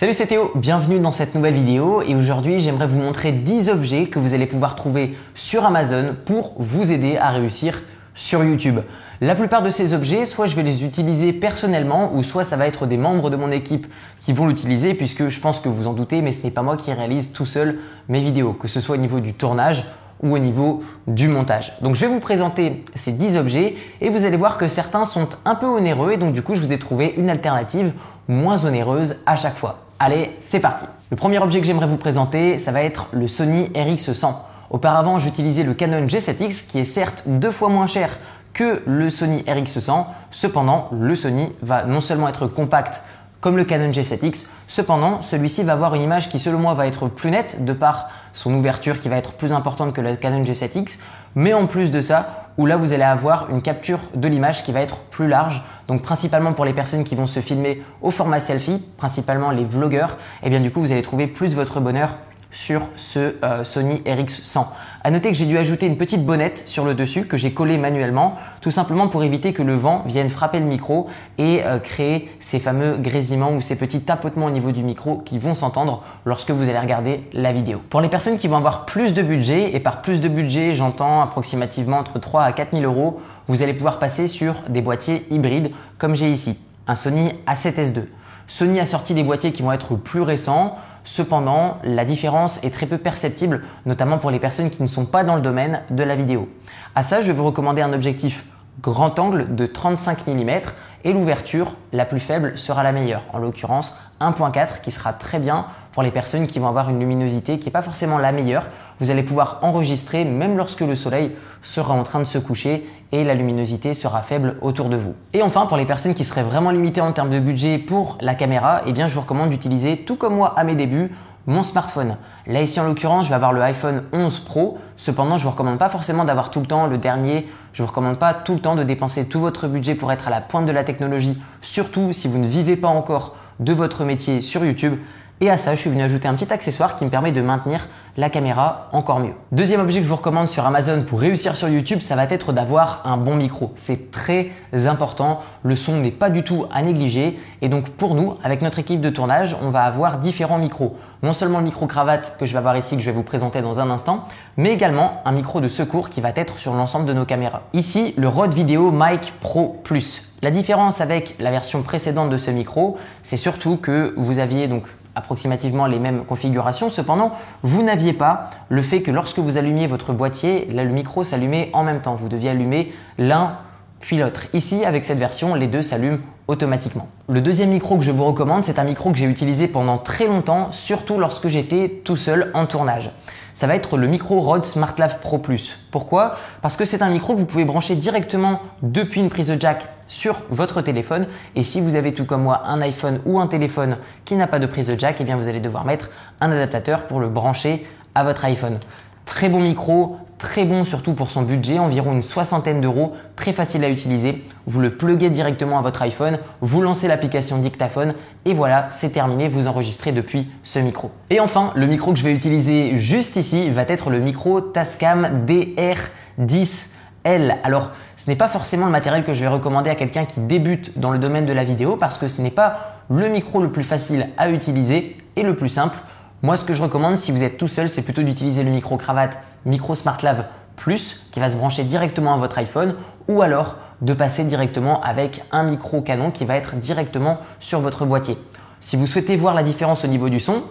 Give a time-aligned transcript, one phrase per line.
[0.00, 4.06] Salut c'est Théo, bienvenue dans cette nouvelle vidéo et aujourd'hui j'aimerais vous montrer 10 objets
[4.06, 7.80] que vous allez pouvoir trouver sur Amazon pour vous aider à réussir
[8.12, 8.80] sur YouTube.
[9.20, 12.66] La plupart de ces objets, soit je vais les utiliser personnellement ou soit ça va
[12.66, 13.86] être des membres de mon équipe
[14.20, 16.76] qui vont l'utiliser puisque je pense que vous en doutez mais ce n'est pas moi
[16.76, 19.84] qui réalise tout seul mes vidéos, que ce soit au niveau du tournage
[20.24, 21.72] ou au niveau du montage.
[21.82, 25.28] Donc je vais vous présenter ces 10 objets et vous allez voir que certains sont
[25.44, 27.92] un peu onéreux et donc du coup je vous ai trouvé une alternative
[28.26, 29.83] moins onéreuse à chaque fois.
[30.00, 30.86] Allez, c'est parti.
[31.10, 34.34] Le premier objet que j'aimerais vous présenter, ça va être le Sony RX100.
[34.70, 38.18] Auparavant, j'utilisais le Canon G7X qui est certes deux fois moins cher
[38.54, 40.06] que le Sony RX100.
[40.32, 43.02] Cependant, le Sony va non seulement être compact
[43.44, 47.08] comme le Canon G7X, cependant, celui-ci va avoir une image qui selon moi va être
[47.08, 51.00] plus nette de par son ouverture qui va être plus importante que le Canon G7X,
[51.34, 54.72] mais en plus de ça, où là vous allez avoir une capture de l'image qui
[54.72, 55.62] va être plus large.
[55.88, 60.16] Donc principalement pour les personnes qui vont se filmer au format selfie, principalement les vlogueurs,
[60.42, 62.14] et eh bien du coup vous allez trouver plus votre bonheur
[62.50, 64.64] sur ce euh, Sony RX100.
[65.06, 67.76] À noter que j'ai dû ajouter une petite bonnette sur le dessus que j'ai collé
[67.76, 72.30] manuellement, tout simplement pour éviter que le vent vienne frapper le micro et euh, créer
[72.40, 76.52] ces fameux grésillements ou ces petits tapotements au niveau du micro qui vont s'entendre lorsque
[76.52, 77.82] vous allez regarder la vidéo.
[77.90, 81.20] Pour les personnes qui vont avoir plus de budget, et par plus de budget j'entends
[81.20, 85.70] approximativement entre 3 à 4 000 euros, vous allez pouvoir passer sur des boîtiers hybrides
[85.98, 88.04] comme j'ai ici, un Sony A7S2.
[88.46, 92.86] Sony a sorti des boîtiers qui vont être plus récents, Cependant, la différence est très
[92.86, 96.16] peu perceptible, notamment pour les personnes qui ne sont pas dans le domaine de la
[96.16, 96.48] vidéo.
[96.94, 98.46] À ça, je vais vous recommander un objectif
[98.80, 100.60] grand angle de 35 mm
[101.04, 105.66] et l'ouverture la plus faible sera la meilleure, en l'occurrence 1.4 qui sera très bien
[105.92, 108.66] pour les personnes qui vont avoir une luminosité qui n'est pas forcément la meilleure.
[109.00, 113.22] Vous allez pouvoir enregistrer même lorsque le soleil sera en train de se coucher et
[113.22, 115.14] la luminosité sera faible autour de vous.
[115.32, 118.34] Et enfin, pour les personnes qui seraient vraiment limitées en termes de budget pour la
[118.34, 121.12] caméra, eh bien je vous recommande d'utiliser, tout comme moi à mes débuts,
[121.46, 122.16] mon smartphone.
[122.46, 124.78] Là ici en l'occurrence, je vais avoir le iPhone 11 Pro.
[124.96, 127.48] Cependant, je vous recommande pas forcément d'avoir tout le temps le dernier.
[127.72, 130.30] Je vous recommande pas tout le temps de dépenser tout votre budget pour être à
[130.30, 134.40] la pointe de la technologie, surtout si vous ne vivez pas encore de votre métier
[134.40, 134.98] sur YouTube.
[135.44, 137.86] Et à ça, je suis venu ajouter un petit accessoire qui me permet de maintenir
[138.16, 139.34] la caméra encore mieux.
[139.52, 142.54] Deuxième objet que je vous recommande sur Amazon pour réussir sur YouTube, ça va être
[142.54, 143.70] d'avoir un bon micro.
[143.76, 145.42] C'est très important.
[145.62, 147.38] Le son n'est pas du tout à négliger.
[147.60, 150.96] Et donc pour nous, avec notre équipe de tournage, on va avoir différents micros.
[151.22, 153.60] Non seulement le micro cravate que je vais avoir ici, que je vais vous présenter
[153.60, 157.12] dans un instant, mais également un micro de secours qui va être sur l'ensemble de
[157.12, 157.64] nos caméras.
[157.74, 160.32] Ici, le Rode Video Mic Pro Plus.
[160.40, 164.84] La différence avec la version précédente de ce micro, c'est surtout que vous aviez donc
[165.14, 166.90] approximativement les mêmes configurations.
[166.90, 167.32] Cependant,
[167.62, 171.70] vous n'aviez pas le fait que lorsque vous allumiez votre boîtier, là, le micro s'allumait
[171.72, 172.14] en même temps.
[172.14, 173.58] Vous deviez allumer l'un
[174.00, 174.42] puis l'autre.
[174.52, 177.08] Ici, avec cette version, les deux s'allument automatiquement.
[177.28, 180.26] Le deuxième micro que je vous recommande, c'est un micro que j'ai utilisé pendant très
[180.26, 183.10] longtemps, surtout lorsque j'étais tout seul en tournage
[183.54, 185.78] ça va être le micro Rode SmartLav Pro Plus.
[185.90, 186.36] Pourquoi?
[186.60, 189.86] Parce que c'est un micro que vous pouvez brancher directement depuis une prise de jack
[190.06, 191.28] sur votre téléphone.
[191.54, 194.58] Et si vous avez tout comme moi un iPhone ou un téléphone qui n'a pas
[194.58, 196.10] de prise de jack, eh bien vous allez devoir mettre
[196.40, 198.78] un adaptateur pour le brancher à votre iPhone.
[199.26, 203.82] Très bon micro, très bon surtout pour son budget, environ une soixantaine d'euros, très facile
[203.82, 204.44] à utiliser.
[204.66, 208.14] Vous le pluguez directement à votre iPhone, vous lancez l'application dictaphone
[208.44, 211.10] et voilà, c'est terminé, vous enregistrez depuis ce micro.
[211.30, 215.46] Et enfin, le micro que je vais utiliser juste ici va être le micro Tascam
[215.46, 217.56] DR10L.
[217.64, 220.98] Alors, ce n'est pas forcément le matériel que je vais recommander à quelqu'un qui débute
[220.98, 223.84] dans le domaine de la vidéo parce que ce n'est pas le micro le plus
[223.84, 225.96] facile à utiliser et le plus simple.
[226.44, 228.98] Moi, ce que je recommande si vous êtes tout seul, c'est plutôt d'utiliser le micro
[228.98, 230.44] cravate Micro SmartLav
[230.76, 232.96] Plus qui va se brancher directement à votre iPhone
[233.28, 238.04] ou alors de passer directement avec un micro canon qui va être directement sur votre
[238.04, 238.36] boîtier.
[238.80, 240.62] Si vous souhaitez voir la différence au niveau du son,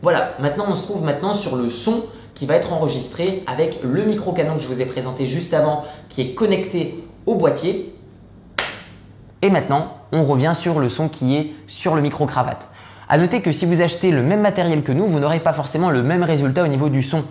[0.00, 2.02] voilà, maintenant on se trouve maintenant sur le son
[2.34, 5.84] qui va être enregistré avec le micro canon que je vous ai présenté juste avant
[6.08, 7.94] qui est connecté au boîtier.
[9.42, 12.70] Et maintenant, on revient sur le son qui est sur le micro cravate.
[13.08, 15.90] À noter que si vous achetez le même matériel que nous, vous n'aurez pas forcément
[15.90, 17.24] le même résultat au niveau du son,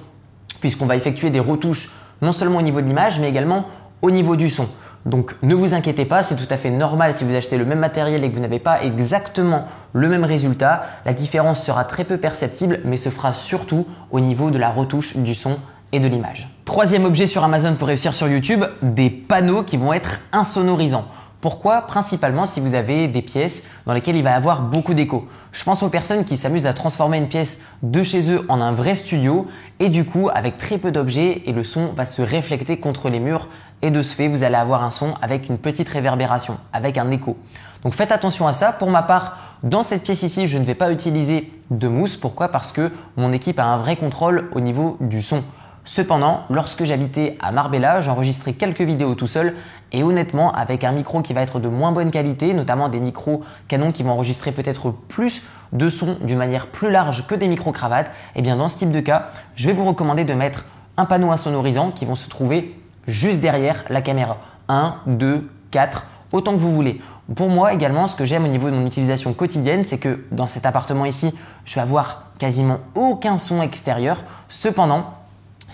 [0.60, 3.66] puisqu'on va effectuer des retouches non seulement au niveau de l'image, mais également
[4.02, 4.68] au niveau du son.
[5.06, 7.80] Donc ne vous inquiétez pas, c'est tout à fait normal si vous achetez le même
[7.80, 10.84] matériel et que vous n'avez pas exactement le même résultat.
[11.06, 15.18] La différence sera très peu perceptible, mais se fera surtout au niveau de la retouche
[15.18, 15.58] du son
[15.92, 16.48] et de l'image.
[16.66, 21.06] Troisième objet sur Amazon pour réussir sur YouTube, des panneaux qui vont être insonorisants.
[21.44, 21.81] Pourquoi?
[21.81, 25.28] Principalement si vous avez des pièces dans lesquelles il va avoir beaucoup d'écho.
[25.51, 28.72] Je pense aux personnes qui s'amusent à transformer une pièce de chez eux en un
[28.72, 29.45] vrai studio
[29.81, 33.19] et du coup avec très peu d'objets et le son va se refléter contre les
[33.19, 33.50] murs
[33.81, 37.12] et de ce fait vous allez avoir un son avec une petite réverbération, avec un
[37.12, 37.36] écho.
[37.84, 38.72] Donc faites attention à ça.
[38.72, 42.18] Pour ma part, Dans cette pièce ici, je ne vais pas utiliser de mousse.
[42.18, 42.50] Pourquoi?
[42.50, 45.44] Parce que mon équipe a un vrai contrôle au niveau du son.
[45.86, 49.56] Cependant, lorsque j'habitais à Marbella, j'enregistrais quelques vidéos tout seul
[49.92, 53.44] et honnêtement, avec un micro qui va être de moins bonne qualité, notamment des micros
[53.68, 57.72] Canon qui vont enregistrer peut-être plus de son d'une manière plus large que des micros
[57.72, 60.66] cravates, et eh bien dans ce type de cas, je vais vous recommander de mettre
[60.98, 64.38] un panneau insonorisant qui vont se trouver juste derrière la caméra.
[64.70, 67.02] 1, 2, 4, autant que vous voulez.
[67.36, 70.48] Pour moi également, ce que j'aime au niveau de mon utilisation quotidienne, c'est que dans
[70.48, 71.34] cet appartement ici,
[71.66, 74.24] je vais avoir quasiment aucun son extérieur.
[74.50, 75.14] Cependant,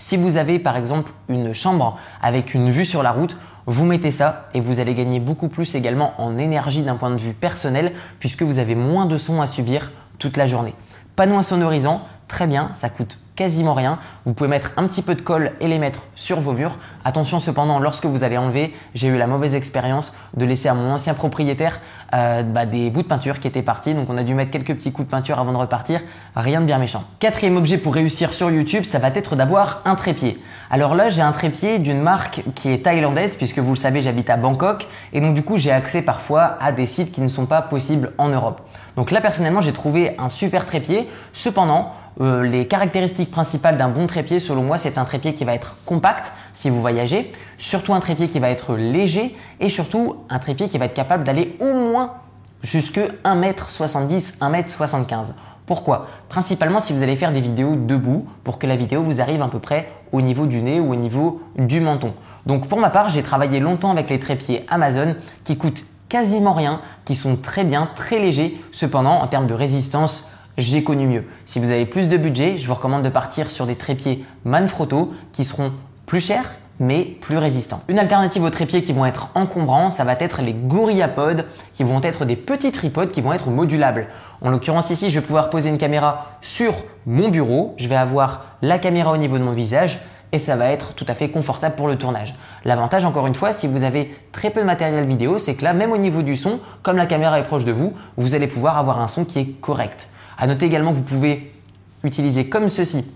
[0.00, 3.36] si vous avez par exemple une chambre avec une vue sur la route,
[3.66, 7.20] vous mettez ça et vous allez gagner beaucoup plus également en énergie d'un point de
[7.20, 10.74] vue personnel puisque vous avez moins de sons à subir toute la journée.
[11.16, 13.98] Panneau insonorisant, très bien, ça coûte quasiment rien.
[14.26, 16.76] Vous pouvez mettre un petit peu de colle et les mettre sur vos murs.
[17.06, 20.92] Attention cependant, lorsque vous allez enlever, j'ai eu la mauvaise expérience de laisser à mon
[20.92, 21.80] ancien propriétaire
[22.12, 23.94] euh, bah, des bouts de peinture qui étaient partis.
[23.94, 26.02] Donc on a dû mettre quelques petits coups de peinture avant de repartir.
[26.36, 27.02] Rien de bien méchant.
[27.18, 30.38] Quatrième objet pour réussir sur YouTube, ça va être d'avoir un trépied.
[30.72, 34.30] Alors là, j'ai un trépied d'une marque qui est thaïlandaise puisque vous le savez, j'habite
[34.30, 37.46] à Bangkok et donc du coup, j'ai accès parfois à des sites qui ne sont
[37.46, 38.60] pas possibles en Europe.
[38.94, 41.08] Donc là, personnellement, j'ai trouvé un super trépied.
[41.32, 45.54] Cependant, euh, les caractéristiques principales d'un bon trépied, selon moi, c'est un trépied qui va
[45.54, 50.38] être compact si vous voyagez, surtout un trépied qui va être léger et surtout un
[50.38, 52.14] trépied qui va être capable d'aller au moins
[52.62, 55.32] jusque 1m70, 1m75.
[55.66, 56.06] Pourquoi?
[56.28, 59.48] Principalement si vous allez faire des vidéos debout pour que la vidéo vous arrive à
[59.48, 62.14] peu près au niveau du nez ou au niveau du menton.
[62.46, 65.14] Donc pour ma part, j'ai travaillé longtemps avec les trépieds Amazon
[65.44, 68.60] qui coûtent quasiment rien, qui sont très bien, très légers.
[68.72, 71.24] Cependant, en termes de résistance, j'ai connu mieux.
[71.46, 75.14] Si vous avez plus de budget, je vous recommande de partir sur des trépieds Manfrotto
[75.32, 75.72] qui seront
[76.06, 77.82] plus chers mais plus résistants.
[77.88, 81.44] Une alternative aux trépieds qui vont être encombrants, ça va être les GorillaPod
[81.74, 84.08] qui vont être des petits tripodes qui vont être modulables.
[84.40, 86.72] En l'occurrence ici, je vais pouvoir poser une caméra sur
[87.06, 90.00] mon bureau, je vais avoir la caméra au niveau de mon visage
[90.32, 92.34] et ça va être tout à fait confortable pour le tournage.
[92.64, 95.74] L'avantage encore une fois, si vous avez très peu de matériel vidéo, c'est que là,
[95.74, 98.78] même au niveau du son, comme la caméra est proche de vous, vous allez pouvoir
[98.78, 100.08] avoir un son qui est correct.
[100.38, 101.52] À noter également que vous pouvez
[102.04, 103.12] utiliser comme ceci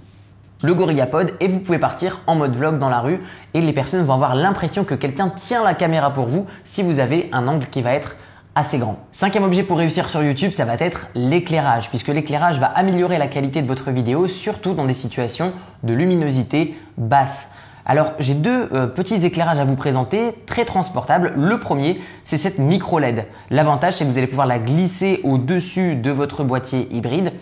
[0.64, 3.20] le GorillaPod et vous pouvez partir en mode vlog dans la rue
[3.52, 7.00] et les personnes vont avoir l'impression que quelqu'un tient la caméra pour vous si vous
[7.00, 8.16] avez un angle qui va être
[8.54, 9.04] assez grand.
[9.12, 13.26] Cinquième objet pour réussir sur YouTube, ça va être l'éclairage, puisque l'éclairage va améliorer la
[13.26, 15.52] qualité de votre vidéo, surtout dans des situations
[15.82, 17.52] de luminosité basse.
[17.84, 21.34] Alors j'ai deux euh, petits éclairages à vous présenter, très transportables.
[21.36, 23.26] Le premier, c'est cette micro LED.
[23.50, 27.32] L'avantage, c'est que vous allez pouvoir la glisser au-dessus de votre boîtier hybride.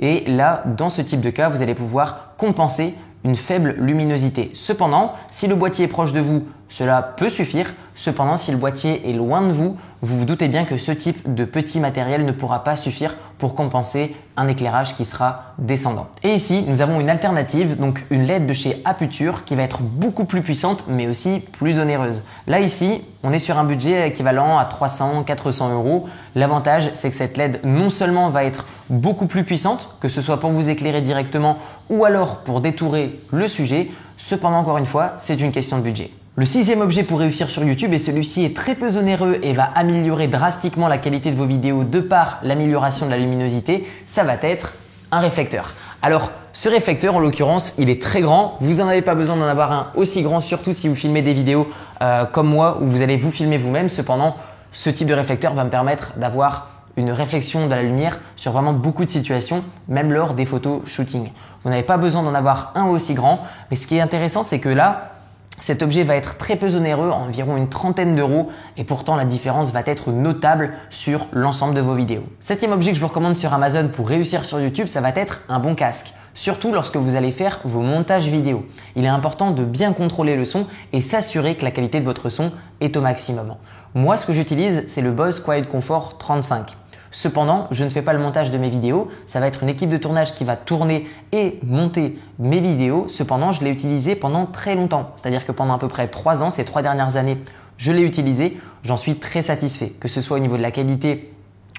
[0.00, 4.50] Et là, dans ce type de cas, vous allez pouvoir compenser une faible luminosité.
[4.54, 7.74] Cependant, si le boîtier est proche de vous, cela peut suffire.
[7.94, 11.34] Cependant, si le boîtier est loin de vous, vous vous doutez bien que ce type
[11.34, 16.06] de petit matériel ne pourra pas suffire pour compenser un éclairage qui sera descendant.
[16.22, 19.82] Et ici, nous avons une alternative, donc une LED de chez Aputure qui va être
[19.82, 22.22] beaucoup plus puissante mais aussi plus onéreuse.
[22.46, 26.08] Là ici, on est sur un budget équivalent à 300-400 euros.
[26.36, 30.38] L'avantage, c'est que cette LED non seulement va être beaucoup plus puissante, que ce soit
[30.38, 31.58] pour vous éclairer directement
[31.90, 33.90] ou alors pour détourer le sujet.
[34.16, 36.10] Cependant, encore une fois, c'est une question de budget.
[36.38, 39.64] Le sixième objet pour réussir sur YouTube, et celui-ci est très peu onéreux et va
[39.74, 44.34] améliorer drastiquement la qualité de vos vidéos de par l'amélioration de la luminosité, ça va
[44.42, 44.74] être
[45.10, 45.74] un réflecteur.
[46.00, 48.56] Alors, ce réflecteur, en l'occurrence, il est très grand.
[48.60, 51.32] Vous n'en avez pas besoin d'en avoir un aussi grand, surtout si vous filmez des
[51.32, 51.68] vidéos
[52.02, 53.88] euh, comme moi où vous allez vous filmer vous-même.
[53.88, 54.36] Cependant,
[54.70, 58.74] ce type de réflecteur va me permettre d'avoir une réflexion de la lumière sur vraiment
[58.74, 61.32] beaucoup de situations, même lors des photos shooting.
[61.64, 63.40] Vous n'avez pas besoin d'en avoir un aussi grand,
[63.72, 65.17] mais ce qui est intéressant, c'est que là,
[65.60, 69.72] cet objet va être très peu onéreux, environ une trentaine d'euros, et pourtant la différence
[69.72, 72.24] va être notable sur l'ensemble de vos vidéos.
[72.40, 75.42] Septième objet que je vous recommande sur Amazon pour réussir sur YouTube, ça va être
[75.48, 76.12] un bon casque.
[76.34, 78.64] Surtout lorsque vous allez faire vos montages vidéo.
[78.94, 82.28] Il est important de bien contrôler le son et s'assurer que la qualité de votre
[82.30, 83.56] son est au maximum.
[83.94, 86.76] Moi, ce que j'utilise, c'est le Bose Quiet Comfort 35.
[87.10, 89.90] Cependant, je ne fais pas le montage de mes vidéos, ça va être une équipe
[89.90, 93.06] de tournage qui va tourner et monter mes vidéos.
[93.08, 96.50] Cependant, je l'ai utilisé pendant très longtemps, c'est-à-dire que pendant à peu près trois ans,
[96.50, 97.38] ces trois dernières années,
[97.78, 101.32] je l'ai utilisé, j'en suis très satisfait, que ce soit au niveau de la qualité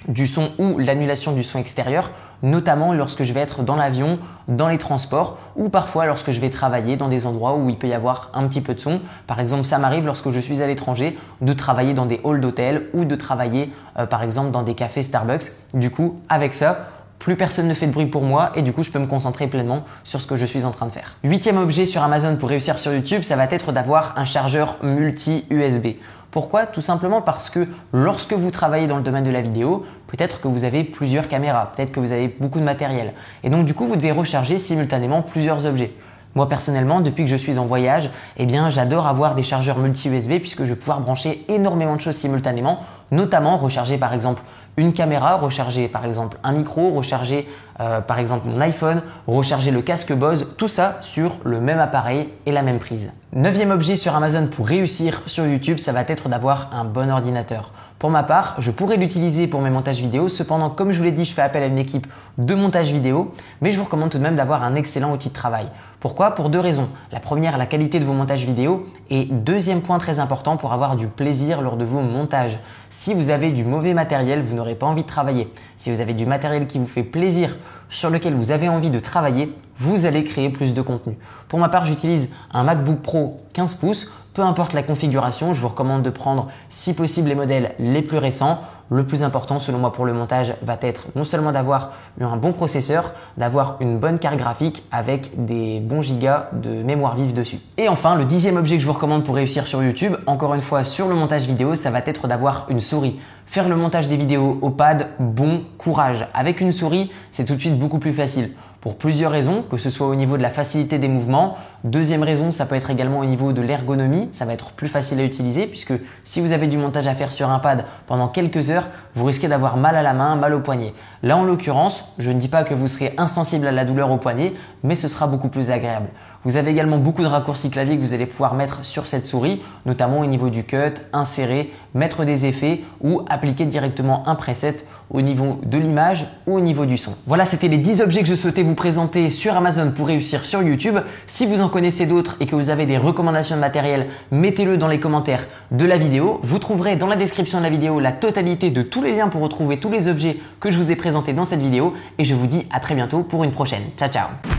[0.07, 4.67] du son ou l'annulation du son extérieur, notamment lorsque je vais être dans l'avion, dans
[4.67, 7.93] les transports ou parfois lorsque je vais travailler dans des endroits où il peut y
[7.93, 9.01] avoir un petit peu de son.
[9.27, 12.87] Par exemple, ça m'arrive lorsque je suis à l'étranger de travailler dans des halls d'hôtel
[12.93, 15.51] ou de travailler euh, par exemple dans des cafés Starbucks.
[15.73, 16.87] Du coup, avec ça,
[17.19, 19.47] plus personne ne fait de bruit pour moi et du coup je peux me concentrer
[19.47, 21.17] pleinement sur ce que je suis en train de faire.
[21.23, 25.97] Huitième objet sur Amazon pour réussir sur YouTube, ça va être d'avoir un chargeur multi-USB.
[26.31, 26.67] Pourquoi?
[26.67, 30.47] Tout simplement parce que lorsque vous travaillez dans le domaine de la vidéo, peut-être que
[30.47, 33.13] vous avez plusieurs caméras, peut-être que vous avez beaucoup de matériel.
[33.43, 35.91] Et donc du coup, vous devez recharger simultanément plusieurs objets.
[36.35, 40.33] Moi personnellement, depuis que je suis en voyage, eh bien j'adore avoir des chargeurs multi-USB
[40.33, 44.43] puisque je vais pouvoir brancher énormément de choses simultanément, notamment recharger par exemple
[44.79, 47.47] une caméra, recharger par exemple un micro, recharger
[47.79, 52.29] euh, par exemple mon iPhone, recharger le casque Bose, tout ça sur le même appareil
[52.45, 53.11] et la même prise.
[53.33, 57.71] Neuvième objet sur Amazon pour réussir sur YouTube, ça va être d'avoir un bon ordinateur.
[57.99, 60.29] Pour ma part, je pourrais l'utiliser pour mes montages vidéo.
[60.29, 63.33] Cependant, comme je vous l'ai dit, je fais appel à une équipe de montage vidéo,
[63.59, 65.67] mais je vous recommande tout de même d'avoir un excellent outil de travail.
[65.99, 66.31] Pourquoi?
[66.31, 66.87] Pour deux raisons.
[67.11, 70.95] La première, la qualité de vos montages vidéo et deuxième point très important pour avoir
[70.95, 72.61] du plaisir lors de vos montages.
[72.89, 75.51] Si vous avez du mauvais matériel, vous n'aurez pas envie de travailler.
[75.75, 77.57] Si vous avez du matériel qui vous fait plaisir,
[77.89, 81.17] sur lequel vous avez envie de travailler, vous allez créer plus de contenu.
[81.49, 85.67] Pour ma part, j'utilise un MacBook Pro 15 pouces peu importe la configuration, je vous
[85.67, 88.61] recommande de prendre si possible les modèles les plus récents.
[88.89, 91.91] Le plus important selon moi pour le montage va être non seulement d'avoir
[92.21, 97.33] un bon processeur, d'avoir une bonne carte graphique avec des bons gigas de mémoire vive
[97.33, 97.59] dessus.
[97.77, 100.61] Et enfin, le dixième objet que je vous recommande pour réussir sur YouTube, encore une
[100.61, 103.19] fois sur le montage vidéo, ça va être d'avoir une souris.
[103.45, 106.27] Faire le montage des vidéos au pad, bon courage.
[106.33, 109.89] Avec une souris, c'est tout de suite beaucoup plus facile pour plusieurs raisons, que ce
[109.89, 111.57] soit au niveau de la facilité des mouvements.
[111.83, 115.19] Deuxième raison, ça peut être également au niveau de l'ergonomie, ça va être plus facile
[115.19, 115.93] à utiliser puisque
[116.23, 119.47] si vous avez du montage à faire sur un pad pendant quelques heures, vous risquez
[119.47, 120.93] d'avoir mal à la main, mal au poignet.
[121.23, 124.17] Là en l'occurrence, je ne dis pas que vous serez insensible à la douleur au
[124.17, 126.07] poignet, mais ce sera beaucoup plus agréable.
[126.45, 129.61] Vous avez également beaucoup de raccourcis clavier que vous allez pouvoir mettre sur cette souris,
[129.85, 134.77] notamment au niveau du cut, insérer, mettre des effets ou appliquer directement un preset
[135.11, 137.15] au niveau de l'image ou au niveau du son.
[137.25, 140.61] Voilà, c'était les 10 objets que je souhaitais vous présenter sur Amazon pour réussir sur
[140.61, 140.97] YouTube.
[141.27, 144.87] Si vous en connaissez d'autres et que vous avez des recommandations de matériel, mettez-le dans
[144.87, 146.39] les commentaires de la vidéo.
[146.43, 149.41] Vous trouverez dans la description de la vidéo la totalité de tous les liens pour
[149.41, 152.47] retrouver tous les objets que je vous ai présentés dans cette vidéo et je vous
[152.47, 153.83] dis à très bientôt pour une prochaine.
[153.97, 154.58] Ciao ciao